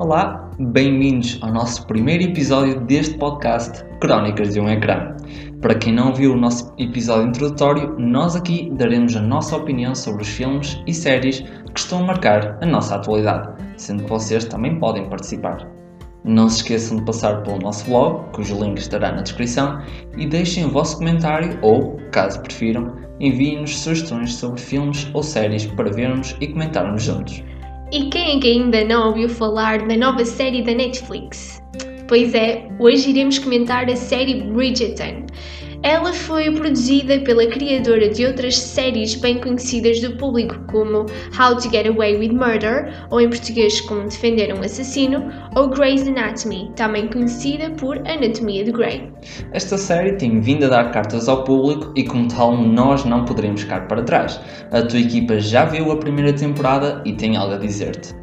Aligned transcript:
Olá, 0.00 0.50
bem-vindos 0.58 1.38
ao 1.42 1.52
nosso 1.52 1.86
primeiro 1.86 2.24
episódio 2.24 2.80
deste 2.86 3.18
podcast 3.18 3.84
Crónicas 4.00 4.54
de 4.54 4.58
um 4.58 4.66
Ecrã. 4.66 5.14
Para 5.60 5.74
quem 5.74 5.92
não 5.92 6.14
viu 6.14 6.32
o 6.32 6.38
nosso 6.38 6.72
episódio 6.78 7.28
introdutório, 7.28 7.98
nós 7.98 8.34
aqui 8.34 8.72
daremos 8.78 9.14
a 9.14 9.20
nossa 9.20 9.58
opinião 9.58 9.94
sobre 9.94 10.22
os 10.22 10.28
filmes 10.30 10.82
e 10.86 10.94
séries 10.94 11.40
que 11.40 11.78
estão 11.78 11.98
a 11.98 12.06
marcar 12.06 12.56
a 12.62 12.66
nossa 12.66 12.94
atualidade, 12.94 13.52
sendo 13.76 14.04
que 14.04 14.08
vocês 14.08 14.46
também 14.46 14.78
podem 14.78 15.06
participar. 15.06 15.68
Não 16.24 16.48
se 16.48 16.62
esqueçam 16.62 16.96
de 16.96 17.04
passar 17.04 17.42
pelo 17.42 17.58
nosso 17.58 17.84
blog, 17.84 18.24
cujo 18.32 18.58
link 18.58 18.78
estará 18.78 19.12
na 19.12 19.20
descrição, 19.20 19.82
e 20.16 20.24
deixem 20.26 20.64
o 20.64 20.70
vosso 20.70 20.96
comentário 20.96 21.58
ou, 21.60 21.98
caso 22.10 22.40
prefiram, 22.40 22.96
enviem-nos 23.20 23.78
sugestões 23.78 24.32
sobre 24.32 24.62
filmes 24.62 25.10
ou 25.12 25.22
séries 25.22 25.66
para 25.66 25.92
vermos 25.92 26.34
e 26.40 26.48
comentarmos 26.48 27.02
juntos. 27.02 27.44
E 27.92 28.04
quem 28.04 28.36
é 28.36 28.40
que 28.40 28.46
ainda 28.46 28.84
não 28.84 29.08
ouviu 29.08 29.28
falar 29.28 29.84
da 29.88 29.96
nova 29.96 30.24
série 30.24 30.62
da 30.62 30.72
Netflix? 30.72 31.60
Pois 32.06 32.32
é, 32.34 32.68
hoje 32.78 33.10
iremos 33.10 33.40
comentar 33.40 33.90
a 33.90 33.96
série 33.96 34.42
Bridgerton. 34.42 35.26
Ela 35.82 36.12
foi 36.12 36.50
produzida 36.50 37.20
pela 37.20 37.46
criadora 37.46 38.10
de 38.10 38.26
outras 38.26 38.58
séries 38.58 39.14
bem 39.14 39.40
conhecidas 39.40 39.98
do 40.00 40.14
público, 40.16 40.54
como 40.70 41.06
How 41.38 41.56
to 41.56 41.70
Get 41.70 41.86
Away 41.86 42.18
with 42.18 42.32
Murder, 42.32 42.92
ou 43.10 43.18
em 43.18 43.30
português 43.30 43.80
Como 43.80 44.02
Defender 44.02 44.54
um 44.54 44.60
Assassino, 44.62 45.32
ou 45.56 45.68
Grey's 45.68 46.06
Anatomy, 46.06 46.70
também 46.76 47.08
conhecida 47.08 47.70
por 47.70 47.96
Anatomia 48.06 48.62
de 48.62 48.72
Grey. 48.72 49.10
Esta 49.52 49.78
série 49.78 50.12
tem 50.12 50.38
vindo 50.40 50.66
a 50.66 50.68
dar 50.68 50.90
cartas 50.90 51.30
ao 51.30 51.44
público 51.44 51.94
e, 51.96 52.04
como 52.04 52.28
tal, 52.28 52.54
nós 52.58 53.06
não 53.06 53.24
poderemos 53.24 53.62
ficar 53.62 53.88
para 53.88 54.02
trás. 54.02 54.38
A 54.70 54.82
tua 54.82 55.00
equipa 55.00 55.40
já 55.40 55.64
viu 55.64 55.90
a 55.92 55.96
primeira 55.96 56.34
temporada 56.34 57.02
e 57.06 57.14
tem 57.14 57.38
algo 57.38 57.54
a 57.54 57.58
dizer-te. 57.58 58.14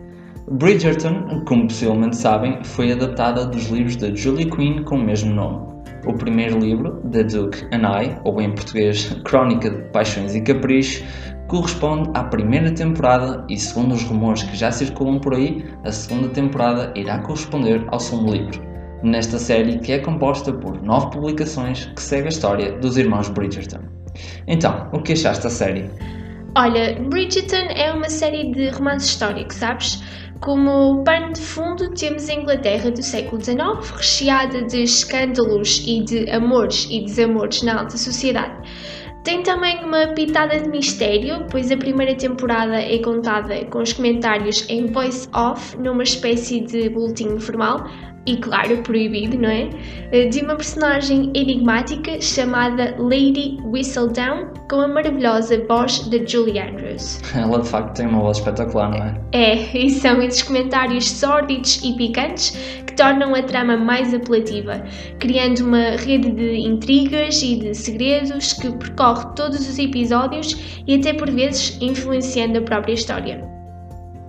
Bridgerton, 0.51 1.43
como 1.45 1.67
possivelmente 1.67 2.17
sabem, 2.17 2.63
foi 2.63 2.91
adaptada 2.91 3.47
dos 3.47 3.67
livros 3.69 3.95
da 3.95 4.13
Julie 4.13 4.49
Quinn 4.49 4.83
com 4.83 4.95
o 4.95 5.03
mesmo 5.03 5.33
nome. 5.33 5.76
O 6.07 6.13
primeiro 6.13 6.57
livro, 6.57 7.01
The 7.11 7.23
Duke 7.23 7.65
and 7.73 7.81
I, 7.81 8.17
ou 8.23 8.39
em 8.39 8.55
português 8.55 9.13
Crónica 9.25 9.69
de 9.69 9.81
Paixões 9.89 10.33
e 10.35 10.41
Caprichos, 10.41 11.03
corresponde 11.47 12.09
à 12.13 12.23
primeira 12.23 12.71
temporada 12.71 13.45
e, 13.49 13.57
segundo 13.57 13.93
os 13.93 14.03
rumores 14.03 14.43
que 14.43 14.55
já 14.55 14.71
circulam 14.71 15.19
por 15.19 15.33
aí, 15.33 15.65
a 15.83 15.91
segunda 15.91 16.29
temporada 16.29 16.93
irá 16.95 17.19
corresponder 17.19 17.83
ao 17.89 17.99
segundo 17.99 18.31
livro. 18.31 18.61
Nesta 19.03 19.37
série, 19.37 19.79
que 19.79 19.91
é 19.91 19.99
composta 19.99 20.53
por 20.53 20.81
nove 20.81 21.11
publicações 21.11 21.85
que 21.93 22.01
segue 22.01 22.27
a 22.27 22.29
história 22.29 22.71
dos 22.79 22.97
irmãos 22.97 23.27
Bridgerton. 23.27 23.81
Então, 24.47 24.89
o 24.93 25.01
que 25.01 25.11
achaste 25.11 25.43
da 25.43 25.49
série? 25.49 25.89
Olha, 26.55 26.97
Bridgerton 27.09 27.69
é 27.75 27.91
uma 27.91 28.09
série 28.09 28.51
de 28.51 28.69
romance 28.69 29.09
histórico, 29.09 29.53
sabes? 29.53 30.01
Como 30.41 31.03
pano 31.03 31.33
de 31.33 31.41
fundo, 31.41 31.89
temos 31.89 32.29
a 32.29 32.33
Inglaterra 32.33 32.91
do 32.91 33.01
século 33.01 33.43
XIX, 33.43 33.91
recheada 33.95 34.61
de 34.61 34.83
escândalos 34.83 35.83
e 35.85 36.03
de 36.03 36.29
amores 36.29 36.87
e 36.89 37.01
desamores 37.01 37.63
na 37.63 37.79
alta 37.79 37.97
sociedade. 37.97 38.55
Tem 39.23 39.43
também 39.43 39.83
uma 39.83 40.07
pitada 40.07 40.57
de 40.59 40.69
mistério, 40.69 41.45
pois 41.49 41.71
a 41.71 41.75
primeira 41.75 42.15
temporada 42.15 42.79
é 42.79 42.97
contada 42.99 43.65
com 43.65 43.79
os 43.79 43.91
comentários 43.91 44.65
em 44.69 44.85
voice-off, 44.85 45.75
numa 45.77 46.03
espécie 46.03 46.61
de 46.61 46.87
boletim 46.89 47.29
informal, 47.33 47.85
e 48.27 48.35
claro, 48.37 48.77
proibido, 48.83 49.37
não 49.37 49.49
é? 49.49 49.69
Eh, 50.11 50.25
de 50.25 50.41
uma 50.41 50.55
personagem 50.55 51.31
enigmática 51.33 52.19
chamada 52.21 52.93
Lady 52.99 53.57
Whistledown, 53.63 54.49
com 54.69 54.81
a 54.81 54.87
maravilhosa 54.87 55.63
voz 55.65 55.99
de 56.09 56.27
Julie 56.27 56.59
Andrews. 56.59 57.21
Ela 57.33 57.61
de 57.61 57.69
facto 57.69 57.95
tem 57.95 58.05
uma 58.05 58.19
voz 58.19 58.37
espetacular, 58.37 58.91
não 58.91 58.97
é? 58.97 59.15
É, 59.31 59.77
e 59.77 59.89
são 59.89 60.21
esses 60.21 60.43
comentários 60.43 61.09
sórdidos 61.09 61.81
e 61.83 61.93
picantes 61.93 62.51
que 62.85 62.93
tornam 62.93 63.33
a 63.33 63.41
trama 63.41 63.77
mais 63.77 64.13
apelativa, 64.13 64.83
criando 65.19 65.61
uma 65.61 65.95
rede 65.95 66.29
de 66.31 66.57
intrigas 66.57 67.41
e 67.41 67.55
de 67.55 67.73
segredos 67.73 68.53
que 68.53 68.69
percorre 68.71 69.25
todos 69.35 69.59
os 69.69 69.79
episódios 69.79 70.83
e 70.85 70.95
até 70.95 71.13
por 71.13 71.31
vezes 71.31 71.77
influenciando 71.79 72.59
a 72.59 72.61
própria 72.61 72.93
história 72.93 73.56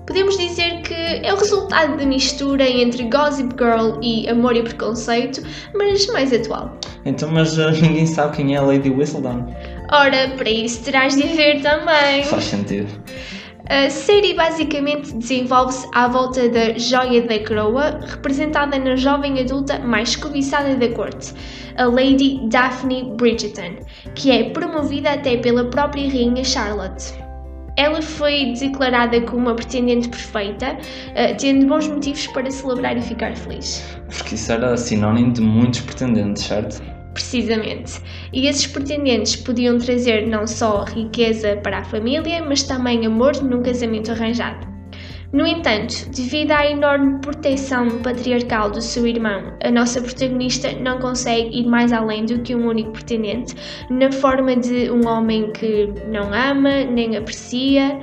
podemos 0.09 0.39
dizer 0.39 0.81
que 0.81 0.95
é 0.95 1.33
o 1.33 1.37
resultado 1.37 1.99
da 1.99 2.07
mistura 2.07 2.67
entre 2.67 3.05
Gossip 3.05 3.55
Girl 3.59 4.01
e 4.03 4.27
Amor 4.27 4.57
e 4.57 4.63
Preconceito, 4.63 5.43
mas 5.75 6.07
mais 6.07 6.33
atual. 6.33 6.75
Então, 7.05 7.31
mas 7.31 7.59
uh, 7.59 7.71
ninguém 7.83 8.07
sabe 8.07 8.37
quem 8.37 8.55
é 8.55 8.59
a 8.59 8.63
Lady 8.63 8.89
Whistledown. 8.89 9.55
Ora, 9.93 10.31
para 10.37 10.51
isso 10.51 10.83
terás 10.83 11.15
de 11.15 11.23
ver 11.29 11.61
também. 11.61 12.25
Faz 12.25 12.45
sentido. 12.45 12.89
A 13.69 13.91
série 13.91 14.33
basicamente 14.33 15.15
desenvolve-se 15.15 15.87
à 15.93 16.09
volta 16.09 16.49
da 16.49 16.73
joia 16.79 17.21
da 17.21 17.39
coroa, 17.41 18.01
representada 18.07 18.79
na 18.79 18.97
jovem 18.97 19.39
adulta 19.39 19.79
mais 19.79 20.17
cobiçada 20.17 20.75
da 20.75 20.89
corte, 20.89 21.35
a 21.77 21.85
Lady 21.85 22.41
Daphne 22.49 23.13
Bridgerton, 23.15 23.77
que 24.15 24.31
é 24.31 24.49
promovida 24.51 25.11
até 25.11 25.37
pela 25.37 25.67
própria 25.67 26.09
rainha 26.09 26.43
Charlotte. 26.43 27.28
Ela 27.79 28.03
foi 28.03 28.55
declarada 28.59 29.21
como 29.21 29.43
uma 29.43 29.55
pretendente 29.55 30.09
perfeita, 30.09 30.73
uh, 30.73 31.37
tendo 31.39 31.65
bons 31.65 31.87
motivos 31.87 32.27
para 32.27 32.51
celebrar 32.51 32.97
e 32.97 33.01
ficar 33.01 33.37
feliz. 33.37 33.85
Porque 34.09 34.35
isso 34.35 34.51
era 34.51 34.77
sinónimo 34.77 35.33
de 35.33 35.41
muitos 35.41 35.83
pretendentes, 35.83 36.43
certo? 36.43 36.83
Precisamente. 37.15 38.01
E 38.33 38.49
esses 38.49 38.67
pretendentes 38.67 39.37
podiam 39.37 39.79
trazer 39.79 40.27
não 40.27 40.45
só 40.45 40.85
riqueza 40.85 41.57
para 41.63 41.79
a 41.79 41.85
família, 41.85 42.45
mas 42.45 42.65
também 42.65 43.07
amor 43.07 43.41
num 43.43 43.63
casamento 43.63 44.11
arranjado. 44.11 44.68
No 45.31 45.47
entanto, 45.47 46.09
devido 46.09 46.53
à 46.53 46.71
enorme 46.71 47.19
proteção 47.21 47.87
patriarcal 47.99 48.71
do 48.71 48.81
seu 48.81 49.07
irmão, 49.07 49.53
a 49.63 49.71
nossa 49.71 50.01
protagonista 50.01 50.73
não 50.73 50.99
consegue 51.01 51.55
ir 51.55 51.67
mais 51.67 51.93
além 51.93 52.25
do 52.25 52.39
que 52.39 52.55
um 52.55 52.67
único 52.67 52.93
pretendente, 52.93 53.55
na 53.91 54.11
forma 54.11 54.57
de 54.57 54.91
um 54.91 55.07
homem 55.07 55.53
que 55.53 55.93
não 56.11 56.33
ama 56.33 56.83
nem 56.85 57.15
aprecia. 57.15 58.01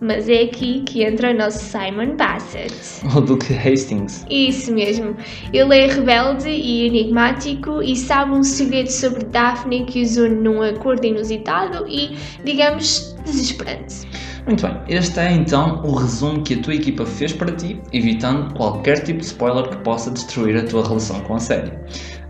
Mas 0.00 0.28
é 0.28 0.42
aqui 0.42 0.82
que 0.82 1.04
entra 1.04 1.30
o 1.30 1.34
nosso 1.34 1.64
Simon 1.64 2.16
Bassett. 2.16 2.74
O 3.16 3.20
Duque 3.20 3.54
Hastings. 3.54 4.26
Isso 4.28 4.74
mesmo. 4.74 5.16
Ele 5.52 5.78
é 5.78 5.86
rebelde 5.86 6.50
e 6.50 6.88
enigmático 6.88 7.80
e 7.80 7.94
sabe 7.94 8.32
um 8.32 8.42
segredo 8.42 8.90
sobre 8.90 9.24
Daphne 9.26 9.84
que 9.84 10.02
os 10.02 10.16
une 10.16 10.34
num 10.34 10.60
acordo 10.60 11.06
inusitado 11.06 11.86
e, 11.88 12.16
digamos, 12.44 13.16
desesperante. 13.24 14.04
Muito 14.46 14.66
bem, 14.66 14.78
este 14.88 15.18
é 15.20 15.32
então 15.32 15.82
o 15.82 15.94
resumo 15.94 16.42
que 16.42 16.52
a 16.52 16.62
tua 16.62 16.74
equipa 16.74 17.06
fez 17.06 17.32
para 17.32 17.50
ti, 17.50 17.80
evitando 17.94 18.52
qualquer 18.54 19.02
tipo 19.02 19.20
de 19.20 19.24
spoiler 19.24 19.66
que 19.70 19.76
possa 19.78 20.10
destruir 20.10 20.54
a 20.58 20.66
tua 20.66 20.86
relação 20.86 21.18
com 21.20 21.34
a 21.34 21.38
série. 21.38 21.72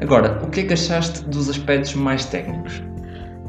Agora, 0.01 0.41
o 0.45 0.49
que 0.49 0.61
é 0.61 0.63
que 0.63 0.75
achaste 0.75 1.25
dos 1.25 1.51
aspectos 1.51 1.95
mais 1.95 2.25
técnicos? 2.25 2.81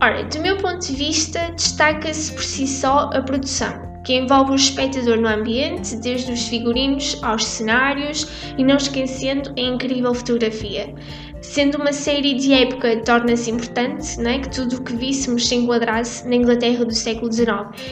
Ora, 0.01 0.23
do 0.23 0.39
meu 0.41 0.57
ponto 0.57 0.79
de 0.79 0.95
vista, 0.95 1.51
destaca-se 1.55 2.31
por 2.33 2.43
si 2.43 2.67
só 2.67 3.11
a 3.13 3.21
produção, 3.21 3.94
que 4.05 4.13
envolve 4.13 4.51
o 4.51 4.55
espectador 4.55 5.17
no 5.17 5.27
ambiente, 5.27 5.95
desde 5.97 6.31
os 6.31 6.47
figurinos 6.47 7.19
aos 7.23 7.43
cenários 7.43 8.27
e 8.57 8.63
não 8.63 8.77
esquecendo 8.77 9.51
a 9.57 9.61
incrível 9.61 10.13
fotografia. 10.13 10.93
Sendo 11.41 11.77
uma 11.77 11.91
série 11.91 12.35
de 12.35 12.53
época, 12.53 12.97
torna-se 13.03 13.51
importante 13.51 14.19
não 14.19 14.29
é, 14.31 14.39
que 14.39 14.49
tudo 14.49 14.77
o 14.77 14.83
que 14.83 14.95
víssemos 14.95 15.47
se 15.47 15.55
enquadrasse 15.55 16.27
na 16.27 16.35
Inglaterra 16.35 16.85
do 16.85 16.93
século 16.93 17.31
XIX. 17.31 17.47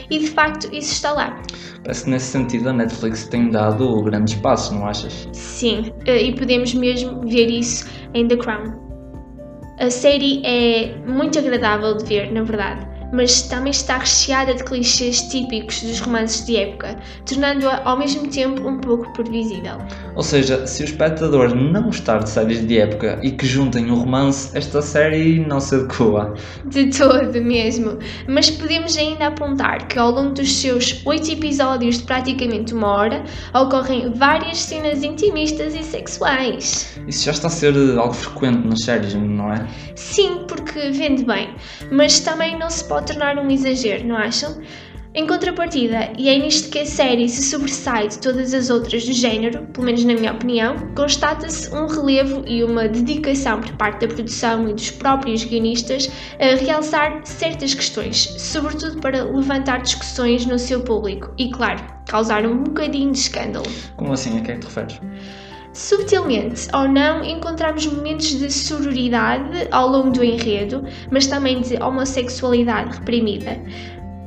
E 0.10 0.20
de 0.20 0.28
facto 0.28 0.66
isso 0.74 0.94
está 0.94 1.14
lá. 1.14 1.42
Parece 1.84 2.06
que 2.06 2.10
nesse 2.12 2.26
sentido 2.28 2.70
a 2.70 2.74
Netflix 2.74 3.28
tem 3.28 3.50
dado 3.50 4.02
grandes 4.04 4.36
passos, 4.36 4.76
não 4.76 4.88
achas? 4.88 5.28
Sim, 5.34 5.92
eh, 6.06 6.24
e 6.24 6.36
podemos 6.36 6.74
mesmo 6.74 7.22
ver 7.28 7.50
isso 7.50 7.88
em 8.14 8.28
The 8.28 8.38
Crown. 8.38 8.74
A 9.80 9.90
série 9.90 10.42
é 10.46 10.96
muito 11.08 11.38
agradável 11.40 11.98
de 11.98 12.06
ver, 12.06 12.32
na 12.32 12.44
verdade 12.44 12.93
mas 13.14 13.44
também 13.44 13.72
está 13.72 14.00
recheada 14.00 14.56
de 14.56 14.64
clichês 14.64 15.22
típicos 15.22 15.82
dos 15.82 16.00
romances 16.00 16.46
de 16.46 16.58
época, 16.58 16.98
tornando-a 17.26 17.82
ao 17.86 17.98
mesmo 17.98 18.28
tempo 18.28 18.68
um 18.68 18.80
pouco 18.80 19.14
previsível. 19.14 19.78
Ou 20.16 20.24
seja, 20.24 20.66
se 20.66 20.84
o 20.84 20.86
espectador 20.86 21.56
não 21.56 21.84
gostar 21.84 22.24
de 22.24 22.30
séries 22.30 22.66
de 22.66 22.80
época 22.80 23.20
e 23.22 23.32
que 23.32 23.46
juntem 23.46 23.92
um 23.92 23.96
romance, 23.96 24.56
esta 24.58 24.82
série 24.82 25.40
não 25.46 25.60
se 25.60 25.76
adequa. 25.76 26.34
De 26.66 26.90
todo 26.90 27.40
mesmo, 27.42 28.00
mas 28.28 28.50
podemos 28.50 28.98
ainda 28.98 29.28
apontar 29.28 29.88
que 29.88 30.00
ao 30.00 30.12
longo 30.12 30.34
dos 30.34 30.52
seus 30.52 31.06
oito 31.06 31.32
episódios 31.32 32.00
de 32.00 32.04
praticamente 32.04 32.74
uma 32.74 32.88
hora 32.88 33.24
ocorrem 33.54 34.12
várias 34.14 34.58
cenas 34.58 35.04
intimistas 35.04 35.76
e 35.76 35.84
sexuais. 35.84 37.00
Isso 37.08 37.26
já 37.26 37.32
está 37.32 37.48
a 37.48 37.52
ser 37.52 37.76
algo 37.98 38.14
frequente 38.14 38.68
nas 38.68 38.82
séries, 38.84 39.14
não 39.14 39.54
é? 39.54 39.68
Sim, 39.96 40.46
porque 40.48 40.90
vende 40.90 41.24
bem, 41.24 41.54
mas 41.92 42.20
também 42.20 42.58
não 42.58 42.70
se 42.70 42.84
pode 42.86 43.03
pode 43.04 43.08
tornar 43.08 43.38
um 43.38 43.52
exagero, 43.52 44.08
não 44.08 44.16
acham? 44.16 44.62
Em 45.16 45.28
contrapartida, 45.28 46.12
e 46.18 46.28
é 46.28 46.40
nisto 46.40 46.72
que 46.72 46.80
a 46.80 46.86
série 46.88 47.30
se 47.30 47.44
sobressai 47.44 48.08
de 48.08 48.18
todas 48.18 48.52
as 48.52 48.72
outras 48.72 49.06
do 49.06 49.14
género, 49.14 49.68
pelo 49.68 49.86
menos 49.86 50.04
na 50.04 50.16
minha 50.16 50.32
opinião, 50.32 50.76
constata-se 50.96 51.72
um 51.72 51.86
relevo 51.86 52.44
e 52.48 52.64
uma 52.64 52.88
dedicação 52.88 53.62
por 53.62 53.74
parte 53.74 54.08
da 54.08 54.12
produção 54.12 54.68
e 54.68 54.74
dos 54.74 54.90
próprios 54.90 55.44
guionistas 55.44 56.10
a 56.40 56.56
realçar 56.56 57.22
certas 57.26 57.76
questões, 57.76 58.34
sobretudo 58.40 59.00
para 59.02 59.24
levantar 59.24 59.84
discussões 59.84 60.48
no 60.48 60.58
seu 60.58 60.82
público 60.82 61.32
e, 61.38 61.52
claro, 61.52 61.84
causar 62.08 62.44
um 62.48 62.64
bocadinho 62.64 63.12
de 63.12 63.20
escândalo. 63.20 63.68
Como 63.96 64.14
assim? 64.14 64.40
A 64.40 64.42
que 64.42 64.52
é 64.52 64.58
te 64.58 64.66
referes? 64.66 65.00
Subtilmente 65.74 66.68
ou 66.72 66.88
não, 66.88 67.24
encontramos 67.24 67.88
momentos 67.88 68.38
de 68.38 68.52
sororidade 68.52 69.68
ao 69.72 69.90
longo 69.90 70.12
do 70.12 70.24
enredo, 70.24 70.86
mas 71.12 71.26
também 71.26 71.62
de 71.62 71.82
homossexualidade 71.82 73.00
reprimida. 73.00 73.60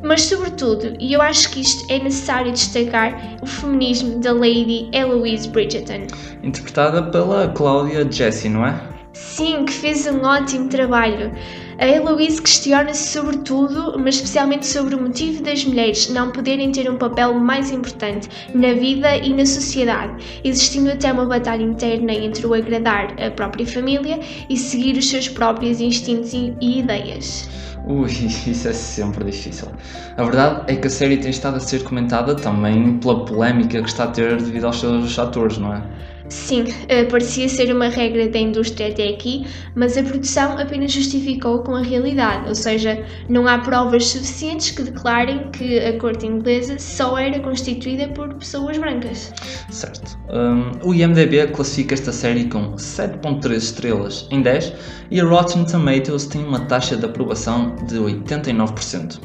Mas, 0.02 0.22
sobretudo, 0.22 0.96
e 1.00 1.12
eu 1.12 1.22
acho 1.22 1.50
que 1.50 1.60
isto 1.60 1.90
é 1.90 1.98
necessário 2.00 2.52
destacar, 2.52 3.38
o 3.42 3.46
feminismo 3.46 4.20
da 4.20 4.32
Lady 4.32 4.88
Eloise 4.92 5.48
Bridgerton. 5.48 6.08
Interpretada 6.42 7.02
pela 7.04 7.48
Cláudia 7.48 8.06
Jessie, 8.10 8.50
não 8.50 8.66
é? 8.66 8.78
Sim, 9.12 9.64
que 9.64 9.72
fez 9.72 10.06
um 10.06 10.22
ótimo 10.22 10.68
trabalho. 10.68 11.32
A 11.78 11.86
Eloise 11.86 12.40
questiona-se 12.40 13.08
sobre 13.08 13.36
tudo, 13.38 13.98
mas 13.98 14.14
especialmente 14.14 14.66
sobre 14.66 14.94
o 14.94 15.02
motivo 15.02 15.42
das 15.42 15.62
mulheres 15.62 16.08
não 16.08 16.30
poderem 16.30 16.72
ter 16.72 16.90
um 16.90 16.96
papel 16.96 17.34
mais 17.34 17.70
importante 17.70 18.30
na 18.54 18.72
vida 18.72 19.14
e 19.14 19.34
na 19.34 19.44
sociedade, 19.44 20.40
existindo 20.42 20.90
até 20.90 21.12
uma 21.12 21.26
batalha 21.26 21.62
interna 21.62 22.14
entre 22.14 22.46
o 22.46 22.54
agradar 22.54 23.14
a 23.20 23.30
própria 23.30 23.66
família 23.66 24.18
e 24.48 24.56
seguir 24.56 24.96
os 24.96 25.10
seus 25.10 25.28
próprios 25.28 25.78
instintos 25.78 26.32
e 26.32 26.54
ideias. 26.60 27.46
Ui, 27.86 28.08
isso 28.08 28.68
é 28.68 28.72
sempre 28.72 29.24
difícil. 29.30 29.68
A 30.16 30.24
verdade 30.24 30.72
é 30.72 30.76
que 30.76 30.86
a 30.86 30.90
série 30.90 31.18
tem 31.18 31.30
estado 31.30 31.58
a 31.58 31.60
ser 31.60 31.84
comentada 31.84 32.34
também 32.34 32.96
pela 32.98 33.22
polémica 33.26 33.82
que 33.82 33.88
está 33.88 34.04
a 34.04 34.08
ter 34.08 34.38
devido 34.38 34.64
aos 34.64 34.80
seus 34.80 35.18
atores, 35.18 35.58
não 35.58 35.74
é? 35.74 35.82
Sim, 36.28 36.64
eh, 36.88 37.04
parecia 37.04 37.48
ser 37.48 37.72
uma 37.74 37.88
regra 37.88 38.28
da 38.28 38.38
indústria 38.38 38.88
até 38.88 39.08
aqui, 39.08 39.46
mas 39.74 39.96
a 39.96 40.02
produção 40.02 40.58
apenas 40.58 40.92
justificou 40.92 41.60
com 41.60 41.76
a 41.76 41.82
realidade, 41.82 42.48
ou 42.48 42.54
seja, 42.54 43.04
não 43.28 43.46
há 43.46 43.58
provas 43.58 44.08
suficientes 44.08 44.70
que 44.72 44.82
declarem 44.82 45.50
que 45.50 45.78
a 45.78 45.96
corte 45.98 46.26
inglesa 46.26 46.78
só 46.78 47.16
era 47.16 47.38
constituída 47.40 48.08
por 48.08 48.34
pessoas 48.34 48.76
brancas. 48.76 49.32
Certo. 49.70 50.18
Um, 50.30 50.88
o 50.88 50.94
IMDB 50.94 51.46
classifica 51.48 51.94
esta 51.94 52.12
série 52.12 52.44
com 52.46 52.74
7.3 52.74 53.56
estrelas 53.56 54.28
em 54.30 54.42
10 54.42 54.72
e 55.10 55.20
a 55.20 55.24
Rotten 55.24 55.64
Tomatoes 55.64 56.26
tem 56.26 56.44
uma 56.44 56.60
taxa 56.60 56.96
de 56.96 57.04
aprovação 57.04 57.76
de 57.86 57.96
89%. 57.96 59.20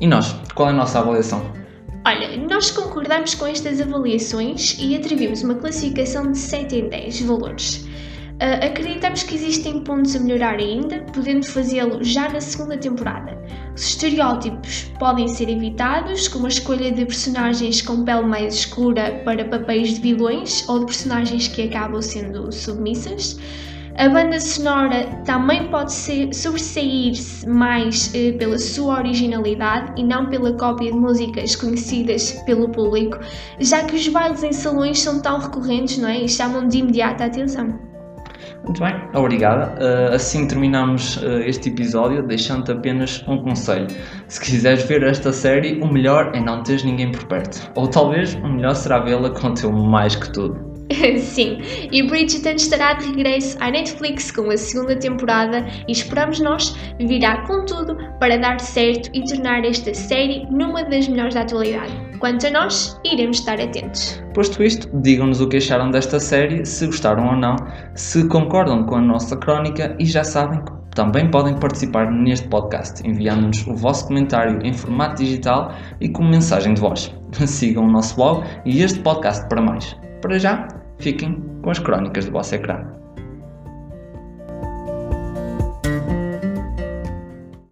E 0.00 0.06
nós, 0.06 0.34
qual 0.54 0.68
é 0.68 0.72
a 0.72 0.74
nossa 0.74 0.98
avaliação? 0.98 1.59
Olha, 2.06 2.34
nós 2.48 2.70
concordamos 2.70 3.34
com 3.34 3.46
estas 3.46 3.78
avaliações 3.78 4.74
e 4.80 4.96
atribuímos 4.96 5.42
uma 5.42 5.56
classificação 5.56 6.32
de 6.32 6.38
7 6.38 6.74
em 6.74 6.88
10 6.88 7.20
valores. 7.22 7.86
Uh, 8.40 8.64
acreditamos 8.64 9.22
que 9.22 9.34
existem 9.34 9.80
pontos 9.80 10.16
a 10.16 10.20
melhorar 10.20 10.54
ainda, 10.54 11.00
podendo 11.12 11.44
fazê-lo 11.44 12.02
já 12.02 12.26
na 12.30 12.40
segunda 12.40 12.78
temporada. 12.78 13.38
Os 13.76 13.88
estereótipos 13.88 14.90
podem 14.98 15.28
ser 15.28 15.50
evitados, 15.50 16.26
como 16.26 16.46
a 16.46 16.48
escolha 16.48 16.90
de 16.90 17.04
personagens 17.04 17.82
com 17.82 18.02
pele 18.02 18.22
mais 18.22 18.54
escura 18.54 19.20
para 19.22 19.44
papéis 19.44 19.90
de 19.90 20.00
vilões 20.00 20.66
ou 20.70 20.78
de 20.78 20.86
personagens 20.86 21.48
que 21.48 21.64
acabam 21.64 22.00
sendo 22.00 22.50
submissas. 22.50 23.38
A 23.96 24.08
banda 24.08 24.40
sonora 24.40 25.04
também 25.24 25.68
pode 25.68 25.92
sobressair-se 25.92 27.48
mais 27.48 28.14
eh, 28.14 28.32
pela 28.32 28.58
sua 28.58 28.98
originalidade 28.98 29.92
e 30.00 30.04
não 30.04 30.28
pela 30.28 30.52
cópia 30.52 30.92
de 30.92 30.98
músicas 30.98 31.56
conhecidas 31.56 32.32
pelo 32.46 32.68
público, 32.68 33.18
já 33.58 33.82
que 33.84 33.96
os 33.96 34.08
bailes 34.08 34.42
em 34.42 34.52
salões 34.52 35.00
são 35.00 35.20
tão 35.20 35.38
recorrentes 35.38 35.98
não 35.98 36.08
é? 36.08 36.20
e 36.20 36.28
chamam 36.28 36.68
de 36.68 36.78
imediata 36.78 37.24
atenção. 37.24 37.78
Muito 38.64 38.80
bem, 38.80 38.94
obrigada. 39.14 39.74
Uh, 39.82 40.14
assim 40.14 40.46
terminamos 40.46 41.16
uh, 41.16 41.40
este 41.40 41.70
episódio, 41.70 42.22
deixando-te 42.22 42.72
apenas 42.72 43.24
um 43.26 43.38
conselho. 43.42 43.86
Se 44.28 44.40
quiseres 44.40 44.84
ver 44.84 45.02
esta 45.02 45.32
série, 45.32 45.80
o 45.80 45.86
melhor 45.86 46.30
é 46.34 46.40
não 46.40 46.62
teres 46.62 46.84
ninguém 46.84 47.10
por 47.10 47.24
perto. 47.24 47.70
Ou 47.74 47.88
talvez 47.88 48.34
o 48.34 48.48
melhor 48.48 48.74
será 48.74 48.98
vê-la 49.00 49.30
com 49.30 49.48
o 49.48 49.54
teu 49.54 49.72
mais 49.72 50.14
que 50.14 50.30
tudo. 50.32 50.69
Sim, 51.18 51.58
e 51.92 52.02
Bridgerton 52.02 52.56
estará 52.56 52.94
de 52.94 53.06
regresso 53.06 53.56
à 53.60 53.70
Netflix 53.70 54.30
com 54.30 54.50
a 54.50 54.56
segunda 54.56 54.96
temporada 54.96 55.66
e 55.86 55.92
esperamos 55.92 56.40
nós 56.40 56.76
virá 56.98 57.46
com 57.46 57.64
tudo 57.64 57.96
para 58.18 58.36
dar 58.36 58.58
certo 58.60 59.08
e 59.14 59.24
tornar 59.24 59.64
esta 59.64 59.94
série 59.94 60.46
numa 60.50 60.82
das 60.84 61.08
melhores 61.08 61.34
da 61.34 61.42
atualidade. 61.42 61.92
Quanto 62.18 62.46
a 62.46 62.50
nós, 62.50 63.00
iremos 63.04 63.38
estar 63.38 63.60
atentos. 63.60 64.22
Posto 64.34 64.62
isto, 64.62 64.88
digam-nos 65.00 65.40
o 65.40 65.48
que 65.48 65.56
acharam 65.56 65.90
desta 65.90 66.20
série, 66.20 66.66
se 66.66 66.86
gostaram 66.86 67.28
ou 67.28 67.36
não, 67.36 67.56
se 67.94 68.26
concordam 68.28 68.84
com 68.84 68.96
a 68.96 69.00
nossa 69.00 69.36
crónica 69.36 69.96
e 69.98 70.04
já 70.04 70.22
sabem 70.22 70.62
que 70.62 70.72
também 70.94 71.30
podem 71.30 71.54
participar 71.54 72.10
neste 72.10 72.48
podcast, 72.48 73.06
enviando-nos 73.08 73.66
o 73.66 73.74
vosso 73.74 74.08
comentário 74.08 74.58
em 74.62 74.72
formato 74.72 75.22
digital 75.22 75.72
e 76.00 76.08
com 76.08 76.24
mensagem 76.24 76.74
de 76.74 76.80
voz. 76.80 77.14
Sigam 77.46 77.84
o 77.84 77.90
nosso 77.90 78.16
blog 78.16 78.44
e 78.66 78.82
este 78.82 78.98
podcast 79.00 79.48
para 79.48 79.62
mais. 79.62 79.96
Para 80.20 80.38
já, 80.38 80.68
fiquem 81.00 81.42
com 81.62 81.70
as 81.70 81.78
crónicas 81.78 82.26
do 82.26 82.32
vosso 82.32 82.54
ecrã. 82.54 82.99